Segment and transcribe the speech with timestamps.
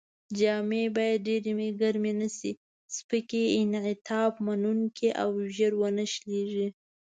[0.37, 2.51] جامې باید ډېرې ګرمې نه شي،
[2.95, 6.67] سپکې، انعطاف منوونکې او ژر و نه شلېږي.